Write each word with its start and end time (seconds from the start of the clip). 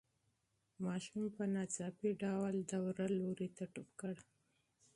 ماشوم 0.83 1.23
په 1.35 1.43
ناڅاپي 1.53 2.09
ډول 2.21 2.53
د 2.69 2.69
دروازې 2.97 3.15
لوري 3.19 3.47
ته 3.57 3.63
ټوپ 3.73 3.89
کړ. 3.99 4.15